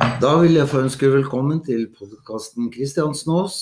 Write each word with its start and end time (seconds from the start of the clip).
Da 0.00 0.30
vil 0.40 0.54
jeg 0.56 0.68
få 0.70 0.78
ønske 0.86 1.08
velkommen 1.12 1.58
til 1.60 1.82
podkasten 1.92 2.70
Kristiansen 2.72 3.34
Aas. 3.36 3.56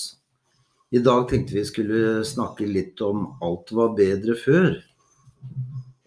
I 0.95 1.01
dag 1.03 1.25
tenkte 1.27 1.57
vi 1.57 1.65
skulle 1.67 2.21
snakke 2.23 2.63
litt 2.63 3.01
om 3.03 3.25
alt 3.43 3.73
var 3.75 3.91
bedre 3.97 4.37
før. 4.39 4.69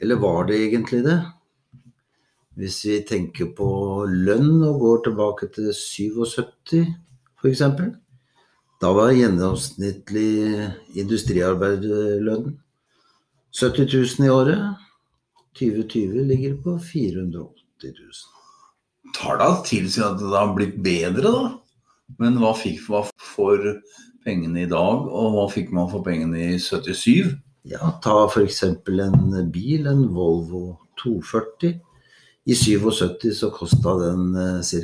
Eller 0.00 0.22
var 0.22 0.48
det 0.48 0.56
egentlig 0.71 1.03
det? 1.04 1.18
Hvis 2.56 2.80
vi 2.88 2.98
tenker 3.12 3.53
på 3.58 3.68
lønn 4.08 4.65
og 4.71 4.81
går 4.81 5.04
tilbake 5.10 5.53
til 5.53 5.69
77 5.76 6.80
f.eks. 7.42 7.64
Da 8.80 8.96
var 8.96 9.12
gjennomsnittlig 9.12 10.33
industriarbeiderlønn 10.96 12.54
70 13.53 13.85
000 14.01 14.30
i 14.30 14.37
året. 14.40 14.69
2020 15.60 16.30
ligger 16.33 16.62
på 16.64 16.80
480 16.80 17.98
000. 18.01 18.41
Tar 19.16 19.38
da 19.41 19.51
seg 19.65 20.05
at 20.06 20.19
det 20.20 20.33
har 20.33 20.55
blitt 20.56 20.79
bedre, 20.83 21.23
da. 21.33 21.45
Men 22.21 22.39
hva 22.41 22.52
fikk 22.57 22.84
man 22.93 23.09
for 23.16 23.59
pengene 24.25 24.65
i 24.65 24.71
dag, 24.71 25.07
og 25.09 25.35
hva 25.37 25.47
fikk 25.52 25.73
man 25.75 25.88
for 25.91 26.05
pengene 26.07 26.52
i 26.55 26.59
77? 26.61 27.33
Ja, 27.69 27.93
ta 28.02 28.25
f.eks. 28.27 28.62
en 28.66 29.51
bil, 29.52 29.87
en 29.87 30.09
Volvo 30.15 30.79
240. 31.02 31.79
I 32.47 32.55
77 32.59 33.29
så 33.38 33.52
kosta 33.55 33.95
den 34.01 34.33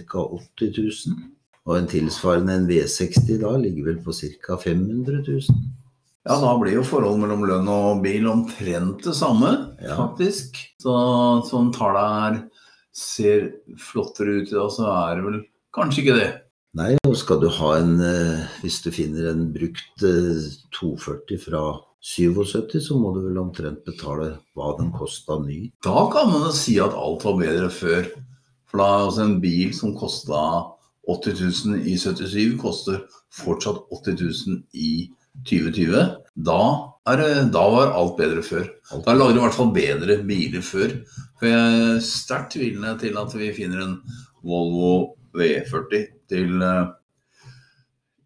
ca. 0.07 0.23
80 0.23 0.79
000. 0.79 1.19
Og 1.69 1.77
en 1.77 1.89
tilsvarende 1.91 2.55
en 2.55 2.69
V60 2.69 3.41
da 3.43 3.51
ligger 3.61 3.91
vel 3.91 3.99
på 4.05 4.15
ca. 4.15 4.57
500 4.63 5.25
000. 5.27 5.41
Ja, 6.29 6.37
da 6.43 6.53
blir 6.61 6.77
jo 6.79 6.85
forholdet 6.85 7.23
mellom 7.25 7.45
lønn 7.49 7.69
og 7.73 8.03
bil 8.05 8.27
omtrent 8.29 9.03
det 9.05 9.15
samme, 9.17 9.75
Ja. 9.83 9.97
faktisk. 9.97 10.57
Så 10.81 10.93
sånn 11.49 11.73
tallet 11.73 12.15
her 12.15 12.39
ser 12.99 13.49
flottere 13.79 14.41
ut 14.43 14.53
i 14.53 14.57
dag, 14.57 14.71
så 14.75 14.89
er 14.91 15.19
det 15.19 15.27
vel 15.29 15.41
kanskje 15.77 16.05
ikke 16.05 16.19
det. 16.19 16.29
Nei, 16.79 16.93
og 17.09 17.17
skal 17.17 17.41
du 17.41 17.49
ha 17.49 17.69
en 17.79 17.95
eh, 18.05 18.43
Hvis 18.61 18.83
du 18.85 18.91
finner 18.93 19.31
en 19.31 19.47
brukt 19.55 20.03
eh, 20.05 20.49
240 20.77 21.41
fra 21.47 21.63
77, 22.05 22.77
så 22.85 22.99
må 22.99 23.15
du 23.15 23.23
vel 23.25 23.39
omtrent 23.41 23.81
betale 23.87 24.35
hva 24.55 24.75
den 24.79 24.93
kosta 24.95 25.39
ny. 25.43 25.71
Da 25.85 26.07
kan 26.13 26.31
man 26.31 26.47
jo 26.47 26.53
si 26.55 26.77
at 26.83 26.95
alt 26.95 27.25
var 27.27 27.39
bedre 27.41 27.71
før. 27.75 28.11
For 28.69 28.83
da 28.83 28.89
altså 29.07 29.25
en 29.25 29.39
bil 29.43 29.73
som 29.75 29.97
kosta 29.99 30.43
80 31.09 31.41
000 31.73 31.89
i 31.89 31.97
77, 31.97 32.59
koster 32.61 33.01
fortsatt 33.35 33.81
80 33.91 34.21
000 34.21 34.61
i 34.77 34.93
2020. 35.49 35.97
Da, 36.47 36.61
da 37.53 37.65
var 37.73 37.95
alt 37.97 38.17
bedre 38.19 38.43
før. 38.43 38.67
Da 39.05 39.15
lagde 39.15 39.37
de 39.37 39.41
i 39.41 39.45
hvert 39.47 39.57
fall 39.57 39.73
bedre 39.73 40.19
biler 40.29 40.65
før. 40.65 40.95
For 41.39 41.49
jeg 41.49 41.81
er 41.95 42.01
sterkt 42.05 42.57
tvilende 42.57 42.97
til 43.01 43.19
at 43.21 43.35
vi 43.39 43.53
finner 43.57 43.85
en 43.85 43.97
Volvo 44.45 45.15
V40 45.39 46.07
til 46.31 46.63
uh, 46.63 46.91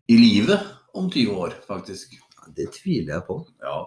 i 0.09 0.17
live 0.19 0.59
om 0.95 1.11
20 1.11 1.37
år, 1.45 1.57
faktisk. 1.69 2.17
Det 2.57 2.69
tviler 2.75 3.17
jeg 3.17 3.27
på. 3.29 3.39
Ja, 3.63 3.87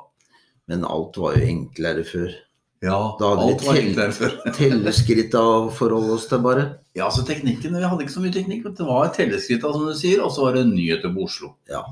Men 0.67 0.85
alt 0.85 1.17
var 1.17 1.35
jo 1.35 1.45
enklere 1.45 2.05
før. 2.07 2.31
ja 2.81 2.99
Da 3.19 3.33
hadde 3.33 3.49
alt 3.49 3.65
var 3.65 3.81
enklere 3.81 4.15
før. 4.15 4.37
Telleskritt 4.57 5.35
å 5.37 5.69
forholde 5.75 6.15
oss 6.15 6.29
til, 6.31 6.41
bare. 6.45 6.65
Ja, 6.95 7.09
altså 7.09 7.25
teknikken, 7.27 7.75
Vi 7.75 7.83
hadde 7.83 8.05
ikke 8.05 8.15
så 8.15 8.23
mye 8.23 8.33
teknikk. 8.33 8.63
men 8.63 8.77
Det 8.77 8.87
var 8.87 9.13
telleskritt, 9.13 9.61
som 9.61 9.85
du 9.85 9.93
sier, 9.97 10.23
og 10.23 10.31
så 10.33 10.47
var 10.47 10.57
det 10.57 10.67
nyheter 10.71 11.13
på 11.13 11.27
Oslo. 11.27 11.53
Ja. 11.69 11.83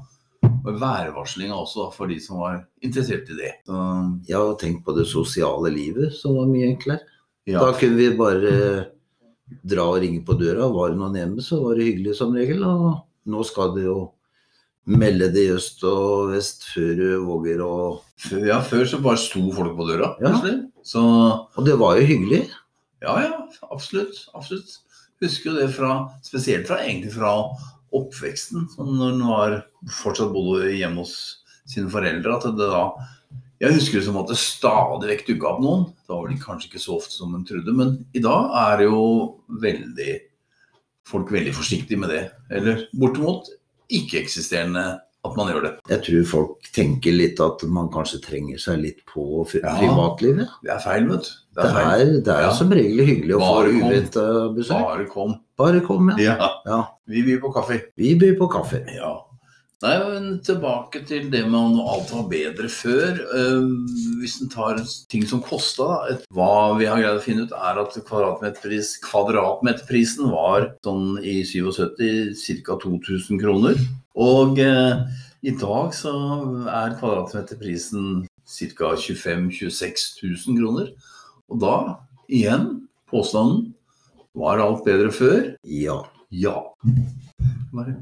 Og 0.66 0.78
værvarslinga 0.80 1.56
også, 1.58 1.90
for 1.94 2.08
de 2.08 2.20
som 2.24 2.40
var 2.40 2.62
interessert 2.82 3.30
i 3.30 3.36
det. 3.40 3.52
Så, 3.68 3.80
Ja, 4.30 4.40
og 4.40 4.60
tenk 4.62 4.84
på 4.86 4.96
det 4.96 5.06
sosiale 5.12 5.72
livet, 5.74 6.14
som 6.16 6.36
var 6.40 6.46
mye 6.48 6.70
enklere. 6.72 7.00
ja. 7.46 7.60
Da 7.60 7.74
kunne 7.78 7.98
vi 8.00 8.10
bare 8.18 8.54
dra 9.68 9.84
og 9.92 10.00
ringe 10.02 10.24
på 10.26 10.38
døra. 10.40 10.70
Var 10.72 10.90
det 10.94 10.98
noen 11.02 11.16
hjemme, 11.20 11.42
så 11.44 11.60
var 11.62 11.76
det 11.76 11.90
hyggelig 11.90 12.16
som 12.16 12.32
regel. 12.34 12.64
Og 12.64 13.04
nå 13.28 13.44
skal 13.46 13.74
du 13.76 13.82
jo 13.84 13.98
melde 14.86 15.30
det 15.32 15.46
i 15.48 15.52
øst 15.56 15.84
og 15.88 16.32
vest 16.34 16.66
før 16.74 16.96
du 17.00 17.04
våger 17.24 17.62
å 17.64 17.76
ja, 18.44 18.58
før 18.64 18.84
så 18.88 18.98
bare 19.04 19.20
sto 19.20 19.44
folk 19.56 19.76
på 19.78 19.86
døra. 19.88 20.14
Ja. 20.24 20.34
Så 20.84 21.00
Og 21.04 21.62
det 21.68 21.78
var 21.80 21.96
jo 22.00 22.08
hyggelig. 22.08 22.50
ja, 23.04 23.14
ja, 23.22 23.34
absolutt. 23.72 24.26
Absolutt. 24.36 24.80
Husker 25.24 25.52
jo 25.52 25.60
det 25.60 25.70
fra, 25.76 26.10
spesielt 26.24 26.68
fra 26.68 26.82
egentlig 26.84 27.14
fra 27.16 27.34
oppveksten. 27.96 28.68
Når 28.78 29.14
hun 29.14 29.24
var 29.28 29.58
fortsatt 30.02 30.34
bodde 30.34 30.74
hjemme 30.74 31.04
hos 31.04 31.44
sine 31.70 31.92
foreldre. 31.92 32.38
At 32.38 32.48
det 32.58 32.70
da 32.72 32.86
Jeg 33.64 33.78
husker 33.78 34.00
det 34.00 34.08
som 34.10 34.18
at 34.20 34.28
det 34.28 34.36
stadig 34.42 35.08
vekk 35.08 35.28
dukka 35.30 35.54
opp 35.54 35.62
noen. 35.64 35.84
Det 36.04 36.12
var 36.12 36.26
vel 36.28 36.40
kanskje 36.42 36.68
ikke 36.68 36.84
så 36.84 36.98
ofte 36.98 37.16
som 37.16 37.32
hun 37.32 37.46
trodde, 37.48 37.72
men 37.72 37.94
i 38.12 38.20
dag 38.24 38.50
er 38.60 38.84
jo 38.90 38.98
veldig 39.64 40.18
folk 41.08 41.32
veldig 41.32 41.54
forsiktige 41.56 42.00
med 42.02 42.12
det. 42.12 42.24
Eller 42.52 42.84
bortimot 43.00 43.48
ikke-eksisterende 43.94 44.84
at 45.26 45.38
man 45.40 45.48
gjør 45.52 45.64
det. 45.64 45.72
Jeg 45.90 46.04
tror 46.08 46.26
folk 46.28 46.70
tenker 46.76 47.16
litt 47.16 47.40
at 47.44 47.64
man 47.72 47.90
kanskje 47.94 48.20
trenger 48.26 48.60
seg 48.60 48.82
litt 48.84 49.02
på 49.08 49.44
privatlivet. 49.50 50.48
Ja. 50.48 50.62
Det 50.64 50.74
er 50.76 50.84
feil, 50.84 51.08
vet 51.12 51.28
du. 51.30 51.34
Det 51.54 51.68
er, 51.70 52.06
det 52.26 52.34
er 52.34 52.42
Ja. 52.48 52.54
som 52.58 52.72
regel 52.74 53.06
hyggelig 53.06 53.36
å 53.38 53.40
Bare 53.44 53.68
få 53.70 53.84
uventa 53.84 54.24
besøk. 54.56 54.82
Bare 54.88 55.06
kom. 55.12 55.36
Bare 55.58 55.82
kom, 55.86 56.10
ja. 56.18 56.34
Ja. 56.40 56.50
ja. 56.66 56.82
Vi 57.08 57.22
byr 57.24 57.40
på 57.44 57.54
kaffe. 57.54 57.82
Vi 57.96 58.16
byr 58.20 58.36
på 58.40 58.50
kaffe. 58.52 58.82
Ja. 58.96 59.20
Nei, 59.84 59.98
men 60.00 60.40
tilbake 60.40 61.02
til 61.06 61.26
det 61.30 61.42
med 61.44 61.60
om 61.60 61.80
alt 61.92 62.08
var 62.14 62.30
bedre 62.32 62.70
før. 62.72 63.18
Eh, 63.20 63.66
hvis 64.22 64.38
en 64.42 64.48
tar 64.50 64.80
ting 65.12 65.26
som 65.28 65.42
kosta, 65.44 65.90
hva 66.32 66.78
vi 66.80 66.86
har 66.88 67.02
greid 67.02 67.20
å 67.20 67.24
finne 67.24 67.44
ut, 67.44 67.52
er 67.52 67.82
at 67.82 67.98
kvadratmeterpris, 68.08 68.94
kvadratmeterprisen 69.04 70.32
var 70.32 70.70
sånn 70.88 71.18
i 71.20 71.42
77 71.44 72.64
ca. 72.64 72.78
2000 72.80 73.42
kroner. 73.42 73.76
Og 74.14 74.60
eh, 74.62 75.04
i 75.42 75.54
dag 75.58 75.94
så 75.98 76.14
er 76.70 76.98
kvadratmeterprisen 77.00 78.24
ca. 78.46 78.94
25 78.96 79.50
000-26 79.58 80.22
000 80.48 80.60
kroner. 80.60 80.92
Og 81.50 81.62
da, 81.62 81.76
igjen, 82.30 82.88
påstanden 83.10 83.72
Var 84.34 84.58
alt 84.58 84.82
bedre 84.86 85.12
før? 85.14 85.52
Ja. 85.64 86.00
Ja. 86.34 86.56
Bare. 87.74 87.94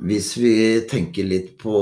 Hvis 0.00 0.30
vi 0.40 0.52
tenker 0.88 1.26
litt 1.28 1.50
på 1.60 1.74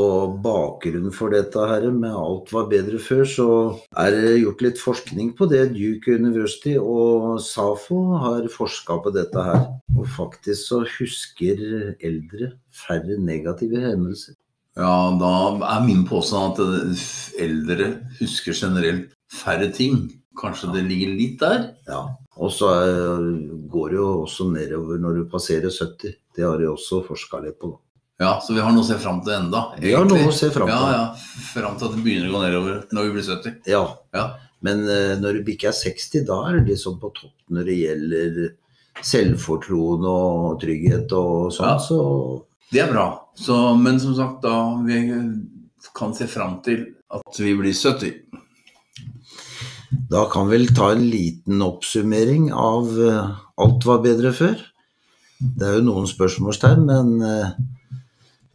bakgrunnen 0.43 1.13
for 1.15 1.31
dette 1.31 1.63
her 1.71 1.85
med 1.95 2.17
alt 2.19 2.51
var 2.51 2.67
bedre 2.71 2.99
før, 2.99 3.23
så 3.31 3.47
er 3.95 4.17
det 4.17 4.41
gjort 4.41 4.65
litt 4.67 4.83
forskning 4.83 5.31
på 5.39 5.47
det. 5.53 5.69
Duke 5.77 6.17
University 6.19 6.75
og 6.81 7.39
SAFO 7.47 8.01
har 8.25 8.51
forska 8.51 8.99
på 9.05 9.15
dette 9.15 9.47
her. 9.47 9.63
Og 9.95 10.11
faktisk 10.17 10.67
så 10.73 10.83
husker 10.99 11.63
eldre 12.03 12.53
færre 12.75 13.21
negative 13.23 13.87
hendelser. 13.87 14.35
Ja, 14.79 15.15
da 15.19 15.33
er 15.77 15.87
min 15.87 16.05
påstand 16.07 16.59
at 16.59 17.39
eldre 17.39 17.93
husker 18.19 18.55
generelt 18.55 19.15
færre 19.31 19.71
ting. 19.75 20.09
Kanskje 20.39 20.75
det 20.75 20.89
ligger 20.91 21.15
litt 21.15 21.41
der? 21.43 21.69
Ja. 21.87 22.05
Og 22.39 22.51
så 22.55 22.71
går 23.71 23.91
det 23.91 23.99
jo 23.99 24.11
også 24.25 24.51
nedover 24.51 24.99
når 25.03 25.23
du 25.23 25.29
passerer 25.31 25.71
70. 25.71 26.19
Det 26.35 26.47
har 26.47 26.59
de 26.59 26.71
også 26.71 27.05
forska 27.07 27.47
litt 27.47 27.63
på. 27.63 27.79
Ja, 28.19 28.41
så 28.43 28.55
vi 28.55 28.61
har 28.61 28.73
noe 28.75 28.83
å 28.83 28.87
se 28.87 28.97
fram 28.99 29.21
til 29.23 29.37
enda. 29.37 29.61
Egentlig. 29.77 29.87
Vi 29.87 29.95
har 29.95 30.07
noe 30.09 30.27
å 30.27 30.35
se 30.35 30.49
fram 30.51 30.67
til. 30.67 30.75
Ja, 30.75 30.95
ja. 30.97 31.43
Fram 31.53 31.77
til 31.79 31.87
at 31.87 31.93
det 31.95 32.03
begynner 32.03 32.31
å 32.31 32.35
gå 32.35 32.41
nedover 32.43 32.81
når 32.97 33.07
vi 33.07 33.13
blir 33.15 33.27
70. 33.29 33.59
Ja. 33.71 33.83
Ja. 34.17 34.25
Men 34.67 34.83
uh, 34.91 35.15
når 35.21 35.39
du 35.39 35.45
bikker 35.47 35.75
60, 35.77 36.25
da 36.27 36.39
er 36.49 36.59
det 36.59 36.73
liksom 36.73 36.97
på 36.99 37.13
topp 37.15 37.55
når 37.55 37.71
det 37.71 37.77
gjelder 37.79 38.41
selvfortroen 39.07 40.09
og 40.11 40.59
trygghet 40.65 41.15
og 41.15 41.53
sånn. 41.55 41.71
Ja. 41.71 41.79
Så 41.79 42.01
Det 42.73 42.83
er 42.83 42.91
bra. 42.91 43.07
Så, 43.39 43.55
men 43.79 44.03
som 44.03 44.17
sagt, 44.19 44.43
da 44.43 44.57
vi 44.83 44.99
kan 45.95 46.17
se 46.19 46.27
fram 46.27 46.59
til 46.67 46.89
at 47.15 47.39
vi 47.39 47.55
blir 47.57 47.73
70. 47.73 48.19
da 50.11 50.27
kan 50.33 50.51
vi 50.51 50.59
vel 50.59 50.75
ta 50.75 50.91
en 50.93 51.07
liten 51.07 51.63
oppsummering 51.63 52.51
av 52.51 52.91
uh, 52.99 53.39
alt 53.63 53.87
var 53.87 54.03
bedre 54.03 54.35
før. 54.35 54.59
Det 55.39 55.71
er 55.71 55.79
jo 55.79 55.87
noen 55.87 56.11
spørsmålstegn, 56.11 56.81
men 56.83 57.11
eh, 57.23 57.51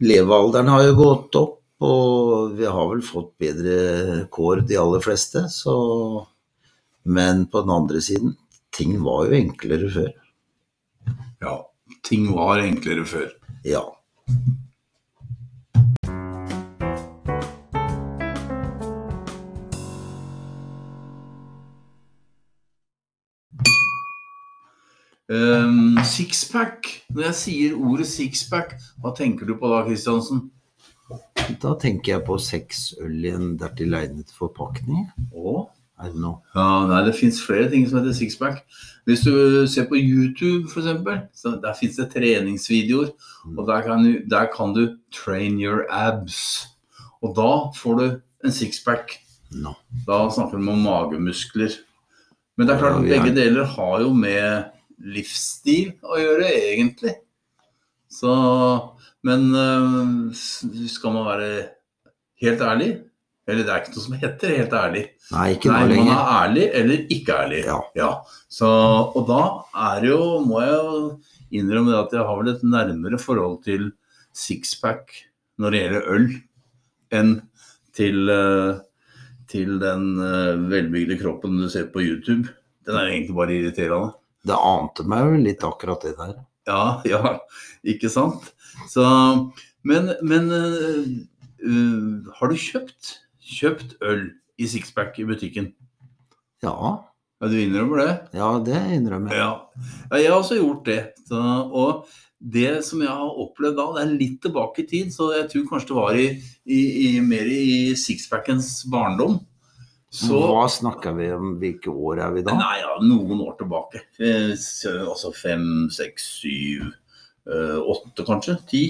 levealderen 0.04 0.70
har 0.72 0.84
jo 0.88 0.96
gått 1.00 1.38
opp. 1.40 1.60
Og 1.84 2.54
vi 2.56 2.64
har 2.70 2.86
vel 2.88 3.02
fått 3.04 3.34
bedre 3.42 4.24
kår, 4.32 4.62
de 4.68 4.78
aller 4.80 5.02
fleste. 5.04 5.48
Så 5.50 5.74
Men 7.04 7.46
på 7.52 7.60
den 7.60 7.70
andre 7.70 8.00
siden, 8.00 8.36
ting 8.72 8.96
var 9.04 9.26
jo 9.26 9.36
enklere 9.36 9.90
før. 9.92 10.12
Ja. 11.44 11.58
Ting 12.04 12.30
var 12.32 12.62
enklere 12.62 13.04
før. 13.04 13.28
Ja. 13.64 13.84
Um, 25.32 25.96
sixpack. 26.04 26.88
Når 27.14 27.28
jeg 27.30 27.34
sier 27.38 27.76
ordet 27.80 28.06
sixpack, 28.10 28.74
hva 29.00 29.14
tenker 29.16 29.48
du 29.48 29.54
på 29.60 29.70
da, 29.72 29.82
Kristiansen? 29.86 30.50
Da 31.60 31.74
tenker 31.80 32.14
jeg 32.16 32.24
på 32.26 32.36
seks 32.40 32.90
øl 33.04 33.24
i 33.24 33.32
en 33.32 33.54
dertil 33.60 33.94
egnet 33.96 34.32
forpakning. 34.36 35.06
Og? 35.32 35.70
I 36.00 36.08
don't 36.10 36.18
know. 36.18 36.40
Ja, 36.56 36.86
nei, 36.90 37.00
det 37.06 37.14
fins 37.16 37.38
flere 37.44 37.68
ting 37.70 37.84
som 37.86 38.00
heter 38.00 38.16
sixpack. 38.16 38.64
Hvis 39.06 39.22
du 39.24 39.64
ser 39.70 39.86
på 39.88 39.96
YouTube, 40.00 40.66
f.eks., 40.72 40.88
så 41.38 41.54
der 41.62 41.76
fins 41.78 41.96
det 42.00 42.08
treningsvideoer. 42.12 43.12
Og 43.54 43.68
der 43.68 43.84
kan, 43.86 44.02
du, 44.04 44.24
der 44.28 44.48
kan 44.52 44.74
du 44.76 44.96
train 45.14 45.60
your 45.62 45.84
abs. 45.92 46.66
Og 47.22 47.32
da 47.38 47.50
får 47.78 48.00
du 48.00 48.06
en 48.44 48.52
sixpack. 48.52 49.14
No. 49.54 49.76
Da 50.08 50.24
snakker 50.34 50.58
vi 50.58 50.68
om 50.72 50.82
magemuskler. 50.84 51.78
Men 52.58 52.66
det 52.68 52.74
er 52.74 52.82
klart, 52.82 53.00
Ja, 53.06 53.14
er- 53.14 53.22
begge 53.22 53.36
deler 53.38 53.64
har 53.76 54.00
jo 54.02 54.12
med 54.12 54.64
livsstil 54.98 55.94
å 56.04 56.18
gjøre, 56.20 56.50
egentlig. 56.72 57.16
Så 58.12 58.34
Men 59.24 59.48
øh, 59.56 60.34
skal 60.36 61.14
man 61.14 61.26
være 61.26 61.48
helt 62.44 62.60
ærlig 62.62 62.90
Eller 63.48 63.64
det 63.64 63.72
er 63.72 63.80
ikke 63.80 63.94
noe 63.94 64.04
som 64.04 64.16
heter 64.20 64.52
helt 64.58 64.76
ærlig. 64.78 65.02
Nei, 65.32 65.46
ikke 65.56 65.72
Nei, 65.72 65.80
man 65.90 66.12
er 66.12 66.30
ærlig 66.36 66.66
eller 66.80 67.02
ikke 67.12 67.38
ærlig. 67.42 67.60
Ja. 67.96 68.10
Så, 68.48 68.68
og 69.12 69.26
da 69.28 69.42
er 69.90 70.06
jo, 70.08 70.18
må 70.44 70.62
jeg 70.62 70.78
jo 70.78 71.02
innrømme 71.60 71.92
det 71.92 72.00
at 72.00 72.16
jeg 72.16 72.24
har 72.28 72.40
vel 72.40 72.52
et 72.54 72.64
nærmere 72.64 73.20
forhold 73.20 73.58
til 73.66 73.90
sixpack 74.32 75.12
når 75.60 75.74
det 75.74 75.82
gjelder 75.82 76.08
øl, 76.14 76.26
enn 77.14 77.34
til, 77.94 78.32
eh, 78.32 78.80
til 79.50 79.76
den 79.82 80.06
eh, 80.24 80.64
velbygde 80.72 81.18
kroppen 81.20 81.60
du 81.60 81.68
ser 81.70 81.90
på 81.92 82.02
YouTube. 82.02 82.48
Den 82.84 82.98
er 82.98 83.12
egentlig 83.12 83.36
bare 83.36 83.58
irriterende. 83.58 84.14
Det 84.44 84.56
ante 84.56 85.06
meg 85.08 85.24
jo 85.24 85.44
litt 85.44 85.64
akkurat 85.66 86.04
det 86.04 86.16
der. 86.18 86.34
Ja, 86.68 86.82
ja, 87.12 87.38
ikke 87.84 88.10
sant? 88.12 88.52
Så, 88.90 89.04
men 89.86 90.12
men 90.24 90.52
øh, 90.52 92.28
har 92.38 92.50
du 92.52 92.56
kjøpt, 92.60 93.16
kjøpt 93.40 93.96
øl 94.04 94.28
i 94.60 94.68
sixpack 94.70 95.18
i 95.18 95.26
butikken? 95.28 95.72
Ja, 96.64 97.00
Ja, 97.42 97.48
du 97.50 97.58
innrømmer 97.60 97.98
det? 98.00 98.12
ja 98.38 98.46
det 98.64 98.78
innrømmer 98.94 99.34
jeg. 99.34 99.40
Ja. 99.42 99.88
ja, 100.08 100.20
jeg 100.22 100.30
har 100.30 100.38
også 100.38 100.56
gjort 100.56 100.86
det. 100.86 101.00
Så, 101.28 101.40
og 101.76 102.06
det 102.40 102.84
som 102.86 103.02
jeg 103.02 103.10
har 103.12 103.40
opplevd 103.42 103.76
da, 103.76 103.86
det 103.96 104.04
er 104.04 104.14
litt 104.20 104.38
tilbake 104.44 104.84
i 104.84 104.86
tid, 104.88 105.10
så 105.12 105.30
jeg 105.34 105.50
tror 105.50 105.66
kanskje 105.68 105.90
det 105.90 105.98
var 105.98 106.20
i, 106.20 106.26
i, 106.64 106.78
i, 107.04 107.08
mer 107.24 107.48
i 107.50 107.92
sixpackens 107.98 108.70
barndom. 108.92 109.40
Så 110.14 110.38
Hva 110.46 110.68
snakker 110.70 111.16
vi 111.18 111.26
om? 111.34 111.56
Hvilke 111.58 111.90
år 111.90 112.20
er 112.22 112.34
vi 112.36 112.42
da? 112.46 112.54
Nei, 112.54 112.76
ja, 112.78 112.92
noen 113.02 113.40
år 113.42 113.56
tilbake. 113.58 114.04
Eh, 114.22 114.52
Altså 115.02 115.32
fem, 115.34 115.64
seks, 115.90 116.28
syv, 116.38 116.84
eh, 117.50 117.78
åtte 117.82 118.26
kanskje. 118.26 118.54
Ti. 118.70 118.82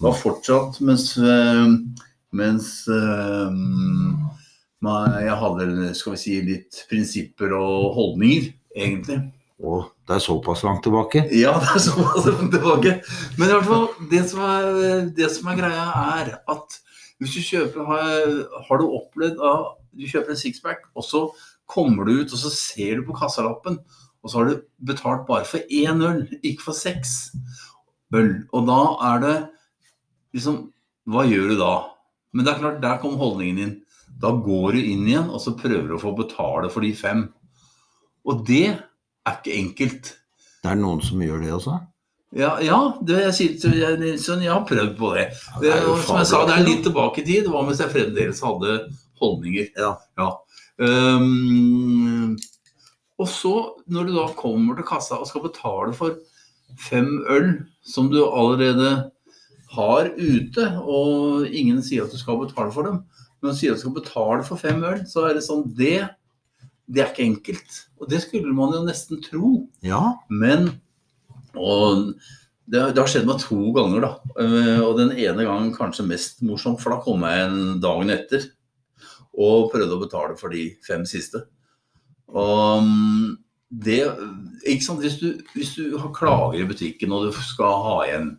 Var 0.00 0.16
fortsatt 0.16 0.80
mens, 0.80 1.18
eh, 1.18 1.66
mens 2.32 2.70
jeg 4.80 5.36
hadde 5.42 5.94
skal 5.94 6.14
vi 6.14 6.22
si, 6.22 6.38
litt 6.40 6.86
prinsipper 6.88 7.52
og 7.58 7.92
holdninger, 7.98 8.48
egentlig. 8.72 9.20
Å, 9.60 9.82
det 10.08 10.16
er 10.16 10.24
såpass 10.24 10.62
langt 10.64 10.80
tilbake? 10.86 11.26
Ja, 11.36 11.58
det 11.60 11.74
er 11.76 11.84
såpass 11.90 12.24
langt 12.30 12.54
tilbake. 12.56 12.94
Men 13.36 13.50
i 13.50 13.52
hvert 13.52 13.68
fall, 13.68 13.90
det 14.08 14.24
som 14.32 14.40
er, 14.48 15.12
det 15.12 15.28
som 15.34 15.52
er 15.52 15.60
greia, 15.60 15.84
er 16.16 16.32
at 16.48 16.80
hvis 17.20 17.36
du 17.36 17.44
kjøper 17.44 17.84
Har, 17.84 18.08
har 18.64 18.80
du 18.80 18.86
opplevd 18.96 19.44
at 19.44 19.76
du 19.96 20.06
kjøper 20.06 20.34
en 20.34 20.40
sixpack, 20.40 20.88
og 20.94 21.06
så 21.06 21.22
kommer 21.70 22.06
du 22.06 22.20
ut, 22.20 22.32
og 22.32 22.38
så 22.38 22.50
ser 22.54 23.00
du 23.00 23.08
på 23.08 23.16
kassalappen, 23.18 23.78
og 24.20 24.30
så 24.30 24.40
har 24.40 24.50
du 24.50 24.64
betalt 24.86 25.26
bare 25.28 25.48
for 25.48 25.64
én 25.72 26.02
øl, 26.04 26.24
ikke 26.42 26.66
for 26.68 26.76
seks 26.76 27.30
øl. 28.14 28.34
Og 28.52 28.66
da 28.68 28.80
er 29.12 29.24
det 29.24 29.38
liksom 30.36 30.68
Hva 31.10 31.24
gjør 31.26 31.48
du 31.50 31.56
da? 31.58 31.74
Men 32.36 32.44
det 32.46 32.52
er 32.52 32.58
klart, 32.60 32.82
der 32.82 32.98
kom 33.02 33.16
holdningen 33.18 33.56
din. 33.58 33.70
Da 34.20 34.30
går 34.36 34.76
du 34.76 34.82
inn 34.84 35.06
igjen, 35.08 35.30
og 35.32 35.40
så 35.42 35.56
prøver 35.58 35.88
du 35.88 35.96
å 35.96 36.02
få 36.02 36.12
betale 36.14 36.68
for 36.70 36.84
de 36.84 36.92
fem. 36.94 37.24
Og 38.28 38.44
det 38.46 38.66
er 38.68 39.32
ikke 39.32 39.56
enkelt. 39.56 40.12
Det 40.60 40.70
er 40.70 40.78
noen 40.78 41.00
som 41.02 41.24
gjør 41.24 41.40
det 41.42 41.54
også? 41.56 41.78
Ja, 42.36 42.52
ja 42.62 42.78
det 43.02 43.24
jeg 43.24 43.34
sier 43.38 43.74
jeg, 43.74 44.18
jeg 44.20 44.52
har 44.52 44.66
prøvd 44.68 44.92
på 45.00 45.14
det. 45.16 45.30
det 45.64 45.72
som 46.04 46.20
jeg 46.20 46.28
sa, 46.30 46.44
det 46.46 46.58
er 46.58 46.68
litt 46.68 46.84
tilbake 46.86 47.22
i 47.22 47.26
tid. 47.26 47.48
Det 47.48 47.54
var 47.54 47.66
mens 47.66 47.82
jeg 47.82 47.94
fremdeles 47.94 48.44
hadde 48.44 48.76
holdninger. 49.20 49.70
Ja. 49.78 50.30
Ehm, 50.80 52.36
og 53.20 53.28
så, 53.28 53.54
når 53.90 54.08
du 54.08 54.14
da 54.16 54.26
kommer 54.38 54.78
til 54.78 54.86
kassa 54.88 55.18
og 55.20 55.28
skal 55.28 55.44
betale 55.44 55.92
for 55.96 56.16
fem 56.80 57.10
øl 57.28 57.50
som 57.84 58.08
du 58.12 58.22
allerede 58.24 59.10
har 59.74 60.10
ute, 60.16 60.64
og 60.82 61.46
ingen 61.46 61.82
sier 61.84 62.06
at 62.06 62.14
du 62.14 62.18
skal 62.18 62.40
betale 62.40 62.72
for 62.74 62.88
dem, 62.88 63.02
men 63.42 63.56
sier 63.56 63.74
at 63.74 63.80
du 63.80 63.84
skal 63.84 63.98
betale 64.00 64.46
for 64.46 64.60
fem 64.60 64.82
øl, 64.84 65.04
så 65.08 65.28
er 65.28 65.36
det 65.36 65.44
sånn 65.46 65.66
Det, 65.76 66.00
det 66.90 67.02
er 67.04 67.12
ikke 67.12 67.28
enkelt. 67.28 67.80
Og 68.00 68.08
det 68.10 68.22
skulle 68.24 68.54
man 68.56 68.74
jo 68.74 68.84
nesten 68.86 69.20
tro. 69.24 69.52
Ja, 69.84 70.16
Men 70.28 70.72
Og 71.54 72.14
det, 72.70 72.94
det 72.94 73.00
har 73.00 73.08
skjedd 73.10 73.26
meg 73.26 73.40
to 73.42 73.72
ganger, 73.74 74.04
da. 74.04 74.10
Eh, 74.38 74.80
Og 74.84 74.96
den 75.00 75.12
ene 75.18 75.44
gangen 75.44 75.72
kanskje 75.74 76.06
mest 76.06 76.42
morsomt, 76.46 76.80
for 76.80 76.94
da 76.94 77.00
kom 77.02 77.24
jeg 77.26 77.46
en 77.48 77.80
dagen 77.82 78.12
etter 78.14 78.46
og 79.40 79.70
prøvde 79.72 79.96
å 79.96 80.02
betale 80.02 80.36
for 80.40 80.52
de 80.52 80.66
fem 80.86 81.06
siste. 81.08 81.42
Og 82.30 82.84
mm, 82.86 83.30
det 83.70 84.00
Ikke 84.66 84.84
sant, 84.84 85.02
hvis 85.02 85.18
du, 85.20 85.40
hvis 85.54 85.74
du 85.78 85.96
har 85.98 86.12
klager 86.14 86.60
i 86.60 86.66
butikken 86.68 87.14
og 87.14 87.28
du 87.28 87.38
skal 87.46 87.84
ha 87.86 87.96
igjen 88.06 88.32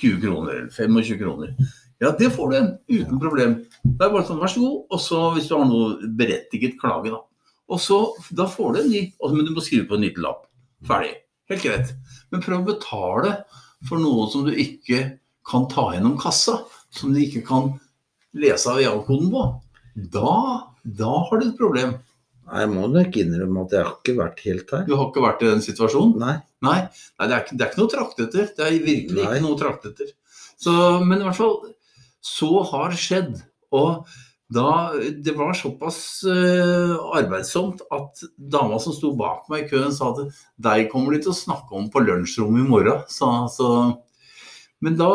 20 0.00 0.22
kroner 0.24 0.54
eller 0.54 0.72
25 0.74 1.20
kroner, 1.20 1.54
ja, 1.98 2.12
det 2.14 2.30
får 2.34 2.50
du 2.50 2.56
igjen 2.56 2.72
uten 2.94 3.20
problem. 3.20 3.54
Det 3.82 4.06
er 4.06 4.12
bare 4.12 4.26
sånn, 4.26 4.38
vær 4.38 4.52
så 4.52 4.62
god. 4.62 4.82
Og 4.94 5.00
så 5.02 5.22
hvis 5.34 5.48
du 5.50 5.56
har 5.56 5.64
noe 5.66 6.10
berettiget 6.18 6.76
klage, 6.80 7.10
da. 7.14 7.22
Og 7.68 7.80
så, 7.82 7.98
da 8.32 8.46
får 8.48 8.74
du 8.74 8.80
en 8.80 8.92
ny, 8.92 9.00
men 9.34 9.48
du 9.48 9.50
må 9.52 9.64
skrive 9.64 9.88
på 9.90 9.98
en 9.98 10.06
nytt 10.06 10.20
lapp. 10.22 10.46
Ferdig. 10.88 11.16
Helt 11.50 11.64
greit. 11.64 11.90
Men 12.30 12.44
prøv 12.44 12.62
å 12.62 12.68
betale 12.68 13.34
for 13.88 14.00
noe 14.00 14.28
som 14.32 14.46
du 14.46 14.52
ikke 14.54 15.02
kan 15.48 15.66
ta 15.72 15.88
gjennom 15.94 16.16
kassa. 16.20 16.60
Som 16.94 17.12
du 17.12 17.20
ikke 17.20 17.42
kan 17.48 17.74
lese 18.38 18.70
av 18.70 18.80
IA-koden 18.80 19.32
på. 19.32 19.44
Da, 19.98 20.34
da 20.84 21.14
har 21.28 21.40
du 21.40 21.48
et 21.48 21.58
problem. 21.58 21.96
Nei, 22.48 22.60
jeg 22.62 22.70
må 22.72 22.86
nok 22.92 23.16
innrømme 23.20 23.64
at 23.66 23.74
jeg 23.74 23.84
har 23.84 23.96
ikke 23.98 24.14
vært 24.18 24.44
helt 24.46 24.70
her. 24.72 24.86
Du 24.88 24.94
har 24.96 25.10
ikke 25.10 25.24
vært 25.24 25.42
i 25.44 25.50
den 25.50 25.64
situasjonen. 25.64 26.14
Nei. 26.22 26.36
Nei, 26.64 26.78
nei 27.20 27.26
det, 27.28 27.34
er 27.34 27.42
ikke, 27.44 27.58
det 27.58 27.64
er 27.64 27.72
ikke 27.72 27.82
noe 27.82 27.92
trakteter. 27.92 28.46
Det 28.56 28.64
er 28.64 28.78
virkelig 28.86 29.20
Nei. 29.20 29.26
ikke 29.34 29.44
noe 29.44 29.58
trakteter. 29.60 30.14
Så, 30.58 30.72
men 31.04 31.20
i 31.20 31.26
hvert 31.26 31.38
fall, 31.38 31.58
så 32.24 32.62
har 32.70 32.96
skjedd. 32.98 33.36
Og 33.76 34.08
da, 34.54 34.68
det 34.96 35.34
var 35.36 35.52
såpass 35.58 36.00
uh, 36.24 36.96
arbeidsomt 37.18 37.82
at 37.92 38.22
dama 38.40 38.78
som 38.80 38.94
sto 38.96 39.12
bak 39.16 39.44
meg 39.52 39.66
i 39.66 39.68
køen 39.74 39.92
sa 39.92 40.14
at 40.14 40.38
deg 40.64 40.88
kommer 40.92 41.12
de 41.12 41.20
til 41.26 41.34
å 41.34 41.36
snakke 41.36 41.76
om 41.76 41.90
på 41.92 42.00
lunsjrommet 42.06 42.64
i 42.64 42.70
morgen. 42.70 43.02
Så, 43.12 43.28
så, 43.52 43.68
men 44.84 44.98
da, 44.98 45.10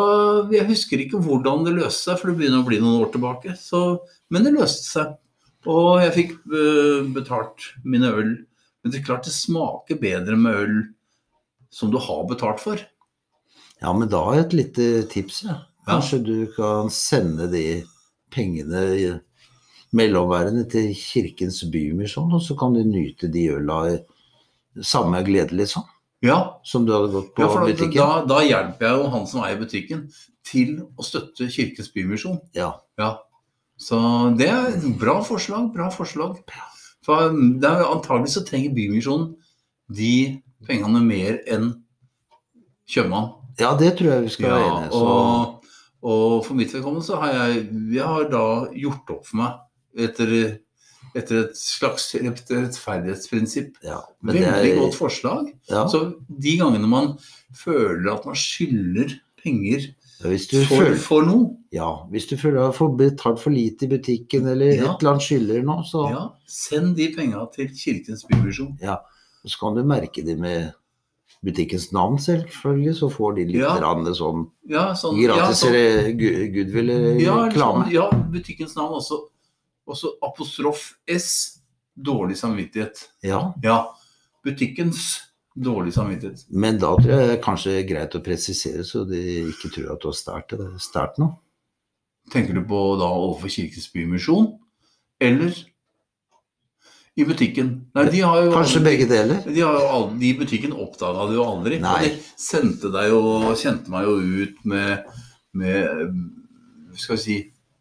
jeg 0.51 0.67
husker 0.67 0.99
ikke 0.99 1.21
hvordan 1.23 1.63
det 1.67 1.75
løste 1.77 2.09
seg, 2.09 2.19
for 2.19 2.29
det 2.29 2.39
begynner 2.39 2.63
å 2.63 2.67
bli 2.67 2.79
noen 2.83 3.03
år 3.05 3.11
tilbake. 3.13 3.53
Så, 3.59 3.83
men 4.33 4.43
det 4.43 4.55
løste 4.57 4.89
seg. 4.89 5.13
Og 5.71 6.01
jeg 6.03 6.15
fikk 6.17 6.33
eh, 6.51 7.05
betalt 7.15 7.69
mine 7.87 8.09
øl. 8.11 8.33
Men 8.83 8.91
det 8.91 8.99
er 8.99 9.05
klart 9.07 9.29
det 9.29 9.35
smaker 9.35 10.01
bedre 10.01 10.35
med 10.35 10.59
øl 10.65 10.81
som 11.71 11.93
du 11.93 11.95
har 12.03 12.25
betalt 12.27 12.59
for. 12.59 12.81
Ja, 13.79 13.93
men 13.95 14.11
da 14.11 14.25
har 14.27 14.41
jeg 14.41 14.47
et 14.49 14.57
lite 14.59 14.89
tips. 15.13 15.45
Ja. 15.47 15.61
Ja. 15.83 15.95
Kanskje 15.95 16.19
du 16.23 16.35
kan 16.55 16.91
sende 16.91 17.49
de 17.51 17.83
pengene 18.31 18.83
mellomværende 19.95 20.63
til 20.71 20.93
Kirkens 20.97 21.61
Bymisjon, 21.71 22.31
og 22.33 22.43
så 22.43 22.55
kan 22.59 22.75
du 22.75 22.83
nyte 22.87 23.27
de 23.31 23.49
øla 23.53 23.79
samme 24.81 25.19
gledelig 25.27 25.67
liksom, 25.67 25.83
Ja, 26.23 26.61
som 26.63 26.85
du 26.87 26.93
hadde 26.95 27.11
gått 27.11 27.33
på 27.35 27.43
ja 27.43 27.49
for 27.51 27.65
da, 27.65 27.71
butikken. 27.73 27.99
da, 27.99 28.21
da 28.29 28.39
hjelper 28.45 28.87
jeg 28.87 28.99
jo 29.01 29.09
han 29.11 29.25
som 29.27 29.43
eier 29.43 29.59
butikken, 29.59 30.05
til 30.47 30.77
å 30.95 31.03
støtte 31.03 31.49
Kirkens 31.51 31.91
Bymisjon. 31.91 32.37
Ja. 32.55 32.69
Ja. 32.99 33.17
Så 33.79 33.97
det 34.39 34.47
er 34.47 34.69
et 34.77 34.85
bra 35.01 35.17
forslag. 35.25 35.69
Bra 35.75 35.89
forslag. 35.91 36.37
For 37.03 37.33
det 37.59 37.67
er 37.67 37.83
antagelig 37.89 38.31
så 38.37 38.43
trenger 38.47 38.71
Bymisjonen 38.77 39.33
de 39.91 40.39
pengene 40.67 41.01
mer 41.03 41.41
enn 41.51 41.73
kjøpmann. 42.87 43.33
ja, 43.59 43.73
det 43.79 43.97
tror 43.99 44.13
jeg 44.13 44.23
vi 44.25 44.31
skal 44.33 44.49
være 44.53 44.63
Ja, 44.63 44.77
enige 44.77 44.95
om. 44.95 45.07
og, 45.11 45.73
og 46.03 46.45
for 46.45 46.55
mitt 46.57 46.71
vedkommende 46.73 47.05
så 47.05 47.19
har 47.21 47.33
jeg, 47.35 47.65
jeg 47.95 48.07
har 48.07 48.29
da 48.31 48.45
gjort 48.75 49.11
opp 49.17 49.27
for 49.27 49.39
meg 49.43 50.05
etter, 50.07 50.33
etter 51.15 51.43
et 51.45 51.57
slags 51.57 52.07
rettferdighetsprinsipp. 52.15 53.75
Ja, 53.85 54.01
men 54.21 54.35
det 54.35 54.45
Veldig 54.47 54.71
er, 54.73 54.79
godt 54.81 54.95
forslag. 54.97 55.51
ja, 55.69 55.85
Så 55.87 56.15
de 56.29 56.57
gangene 56.57 56.87
man 56.89 57.13
føler 57.55 58.13
at 58.15 58.25
man 58.25 58.35
skylder 58.35 59.19
penger 59.43 59.93
du 60.23 60.63
for, 60.65 60.77
føler, 60.79 60.95
for 61.03 61.25
noe, 61.27 61.49
ja, 61.75 61.89
hvis 62.09 62.27
du 62.29 62.37
føler 62.39 62.61
at 62.69 62.77
du 62.77 62.85
har 62.85 62.93
betalt 62.97 63.39
for 63.43 63.51
lite 63.51 63.83
i 63.83 63.89
butikken, 63.91 64.47
eller 64.47 64.71
Ja. 64.71 64.93
et 64.93 65.01
eller 65.01 65.11
annet 65.17 65.25
skylder 65.25 65.63
noe, 65.67 65.83
så, 65.83 66.09
ja, 66.09 66.29
send 66.47 66.95
de 66.95 67.09
penga 67.15 67.45
til 67.51 67.67
Kirkens 67.67 68.23
Bymisjon. 68.29 68.77
så 69.45 69.59
kan 69.59 69.75
du 69.75 69.83
merke 69.83 70.23
det 70.23 70.39
med 70.39 70.71
butikkens 71.43 71.91
navn, 71.91 72.15
selvfølgelig, 72.17 72.95
så 72.95 73.09
får 73.11 73.35
de 73.35 73.45
litt 73.45 73.55
Ja. 73.59 73.75
sånn 74.15 74.47
Ja, 74.69 74.93
sånn, 74.93 75.19
ja, 75.19 75.27
gratis 75.35 75.59
sånn, 75.59 75.73
goodwill-reklame. 76.53 77.91
ja, 77.91 78.09
ja, 78.09 78.09
butikkens 78.31 78.75
navn 78.77 78.93
også. 79.01 79.27
Også 79.87 80.13
apostrof 80.23 80.93
S 81.11 81.59
dårlig 81.95 82.37
samvittighet. 82.39 83.01
Ja, 83.23 83.53
Ja, 83.63 83.81
butikkens 84.45 85.19
dårlig 85.55 85.93
samvittighet. 85.93 86.45
men 86.49 86.79
da 86.79 86.95
tror 86.97 87.11
jeg 87.11 87.27
det 87.27 87.37
er 87.37 87.43
kanskje 87.43 87.73
greit 87.87 88.15
å 88.15 88.23
presisere, 88.23 88.83
så 88.87 89.03
de 89.07 89.19
ikke 89.51 89.69
tror 89.75 89.91
at 89.93 90.01
du 90.01 90.07
har 90.07 90.17
startet, 90.17 90.63
startet 90.81 91.19
noe. 91.19 91.35
Tenker 92.31 92.53
du 92.55 92.61
på 92.65 92.79
da 92.97 93.05
overfor 93.11 93.51
Kirkens 93.51 93.89
Bymisjon? 93.93 94.57
Eller 95.21 95.51
i 97.15 97.25
butikken? 97.27 97.73
Nei, 97.93 98.05
de 98.09 98.21
har 98.25 98.41
jo 98.47 98.51
Kanskje 98.55 98.79
aldri- 98.79 98.87
begge 98.89 99.07
deler. 99.11 99.43
De, 99.45 99.59
har 99.61 99.75
jo 99.77 99.87
aldri, 99.91 100.19
de 100.23 100.29
i 100.31 100.37
butikken 100.39 100.73
oppdaga 100.73 101.27
det 101.29 101.35
jo 101.37 101.43
aldri. 101.45 101.79
Nei. 101.83 101.97
Og 101.99 102.07
de 102.09 102.41
sendte 102.41 102.89
deg 102.95 103.09
jo, 103.11 103.19
kjente 103.59 103.91
meg 103.93 104.07
jo 104.07 104.15
ut 104.47 104.63
med, 104.65 105.03
med 105.53 106.15
skal 106.97 107.15
vi 107.19 107.21
si, 107.21 107.37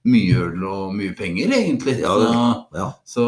mye 0.09 0.39
øl 0.49 0.65
og 0.67 0.95
mye 0.97 1.15
penger, 1.19 1.53
egentlig. 1.55 1.99
Ja, 2.03 2.15
så, 2.19 2.65
Ja. 2.75 2.89
så 3.07 3.27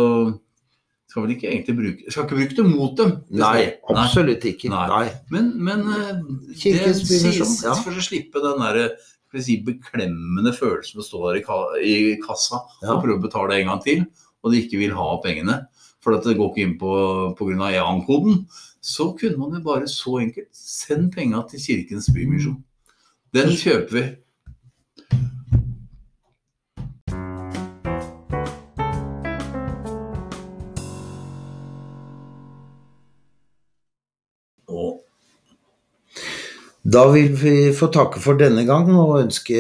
skal 1.09 1.23
vel 1.23 1.35
ikke 1.37 1.47
egentlig 1.53 1.77
bruke 1.79 2.11
Skal 2.11 2.25
ikke 2.25 2.39
bruke 2.41 2.57
det 2.59 2.65
mot 2.67 2.97
dem. 2.99 3.13
Nei, 3.31 3.75
absolutt 3.93 4.45
ikke. 4.51 4.71
Nei. 4.73 4.87
Nei. 4.91 5.11
Men, 5.31 5.53
men 5.63 5.85
eh, 5.95 6.23
det 6.51 6.97
sies 6.99 7.63
ja. 7.63 7.75
for 7.79 7.95
å 7.95 8.03
slippe 8.03 8.43
den 8.43 8.65
der 8.65 8.97
si, 9.39 9.61
beklemmende 9.67 10.53
følelsen 10.55 11.03
å 11.03 11.07
stå 11.07 11.23
der 11.29 11.41
i, 11.41 11.45
ka 11.47 11.61
i 11.79 11.95
kassa 12.23 12.61
Ja. 12.83 12.95
og 12.95 13.05
prøve 13.05 13.19
å 13.21 13.23
betale 13.23 13.61
en 13.61 13.71
gang 13.73 13.83
til, 13.83 14.05
og 14.43 14.53
de 14.53 14.63
ikke 14.65 14.79
vil 14.83 14.95
ha 14.99 15.09
pengene. 15.23 15.61
For 16.05 16.19
at 16.19 16.27
det 16.27 16.37
går 16.37 16.51
ikke 16.53 16.67
inn 16.67 16.77
på 16.79 16.91
pga. 17.39 17.71
EAN-koden. 17.71 18.45
Så 18.85 19.15
kunne 19.17 19.39
man 19.41 19.55
jo 19.57 19.63
bare 19.65 19.87
så 19.89 20.19
enkelt 20.21 20.51
send 20.53 21.15
penga 21.15 21.41
til 21.49 21.63
Kirkens 21.63 22.11
Bymisjon. 22.13 22.59
Den 23.33 23.55
kjøper 23.57 23.95
vi. 23.97 24.03
Da 36.85 37.07
vil 37.09 37.33
vi 37.33 37.73
få 37.73 37.87
takke 37.89 38.21
for 38.21 38.37
denne 38.37 38.61
gang 38.69 38.91
og 38.93 39.23
ønske 39.23 39.57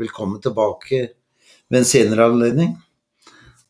velkommen 0.00 0.40
tilbake 0.40 1.00
ved 1.68 1.76
en 1.82 1.84
senere 1.84 2.24
anledning. 2.30 2.70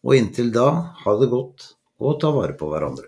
Og 0.06 0.14
inntil 0.14 0.52
da, 0.54 0.68
ha 1.02 1.14
det 1.18 1.26
godt 1.32 1.72
og 1.98 2.20
ta 2.22 2.30
vare 2.30 2.54
på 2.54 2.68
hverandre. 2.70 3.07